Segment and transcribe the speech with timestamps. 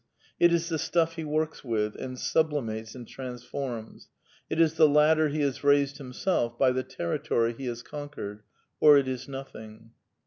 [0.39, 4.09] It is the stuff he works with and sublimates and transforms;
[4.49, 8.41] it is the ladder he has raised himself by, the territory he has conquered—
[8.81, 9.91] or it is nothing.